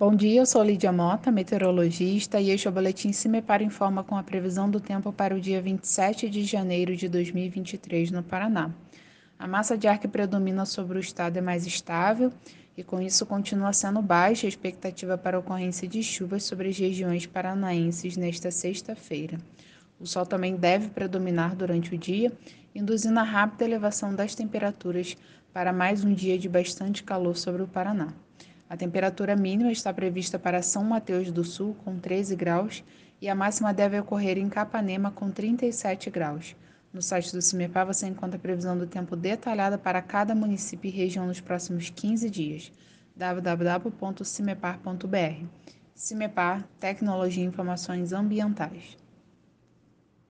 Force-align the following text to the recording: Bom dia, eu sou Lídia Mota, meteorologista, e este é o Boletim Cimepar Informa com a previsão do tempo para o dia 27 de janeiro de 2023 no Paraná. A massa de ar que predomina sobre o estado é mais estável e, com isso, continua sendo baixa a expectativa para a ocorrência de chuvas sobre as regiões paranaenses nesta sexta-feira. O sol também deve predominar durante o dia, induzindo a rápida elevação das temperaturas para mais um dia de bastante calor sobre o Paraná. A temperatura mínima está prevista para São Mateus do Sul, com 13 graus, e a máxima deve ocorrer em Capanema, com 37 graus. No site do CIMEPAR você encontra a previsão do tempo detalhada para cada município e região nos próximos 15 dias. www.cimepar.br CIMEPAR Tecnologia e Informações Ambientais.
Bom 0.00 0.14
dia, 0.14 0.40
eu 0.40 0.46
sou 0.46 0.64
Lídia 0.64 0.90
Mota, 0.90 1.30
meteorologista, 1.30 2.40
e 2.40 2.48
este 2.48 2.66
é 2.66 2.70
o 2.70 2.72
Boletim 2.72 3.12
Cimepar 3.12 3.60
Informa 3.60 4.02
com 4.02 4.16
a 4.16 4.22
previsão 4.22 4.70
do 4.70 4.80
tempo 4.80 5.12
para 5.12 5.36
o 5.36 5.38
dia 5.38 5.60
27 5.60 6.30
de 6.30 6.42
janeiro 6.42 6.96
de 6.96 7.06
2023 7.06 8.10
no 8.10 8.22
Paraná. 8.22 8.70
A 9.38 9.46
massa 9.46 9.76
de 9.76 9.86
ar 9.86 9.98
que 9.98 10.08
predomina 10.08 10.64
sobre 10.64 10.96
o 10.96 11.00
estado 11.02 11.36
é 11.36 11.42
mais 11.42 11.66
estável 11.66 12.32
e, 12.78 12.82
com 12.82 12.98
isso, 12.98 13.26
continua 13.26 13.74
sendo 13.74 14.00
baixa 14.00 14.46
a 14.46 14.48
expectativa 14.48 15.18
para 15.18 15.36
a 15.36 15.40
ocorrência 15.40 15.86
de 15.86 16.02
chuvas 16.02 16.44
sobre 16.44 16.70
as 16.70 16.78
regiões 16.78 17.26
paranaenses 17.26 18.16
nesta 18.16 18.50
sexta-feira. 18.50 19.36
O 20.00 20.06
sol 20.06 20.24
também 20.24 20.56
deve 20.56 20.88
predominar 20.88 21.54
durante 21.54 21.94
o 21.94 21.98
dia, 21.98 22.32
induzindo 22.74 23.20
a 23.20 23.22
rápida 23.22 23.66
elevação 23.66 24.14
das 24.14 24.34
temperaturas 24.34 25.14
para 25.52 25.74
mais 25.74 26.02
um 26.02 26.14
dia 26.14 26.38
de 26.38 26.48
bastante 26.48 27.02
calor 27.02 27.36
sobre 27.36 27.60
o 27.60 27.68
Paraná. 27.68 28.14
A 28.70 28.76
temperatura 28.76 29.34
mínima 29.34 29.72
está 29.72 29.92
prevista 29.92 30.38
para 30.38 30.62
São 30.62 30.84
Mateus 30.84 31.32
do 31.32 31.42
Sul, 31.42 31.74
com 31.84 31.98
13 31.98 32.36
graus, 32.36 32.84
e 33.20 33.28
a 33.28 33.34
máxima 33.34 33.74
deve 33.74 33.98
ocorrer 33.98 34.38
em 34.38 34.48
Capanema, 34.48 35.10
com 35.10 35.28
37 35.28 36.08
graus. 36.08 36.54
No 36.92 37.02
site 37.02 37.32
do 37.32 37.42
CIMEPAR 37.42 37.84
você 37.84 38.06
encontra 38.06 38.36
a 38.36 38.40
previsão 38.40 38.78
do 38.78 38.86
tempo 38.86 39.16
detalhada 39.16 39.76
para 39.76 40.00
cada 40.00 40.36
município 40.36 40.86
e 40.86 40.92
região 40.92 41.26
nos 41.26 41.40
próximos 41.40 41.90
15 41.90 42.30
dias. 42.30 42.70
www.cimepar.br 43.16 45.46
CIMEPAR 45.92 46.64
Tecnologia 46.78 47.42
e 47.42 47.48
Informações 47.48 48.12
Ambientais. 48.12 48.96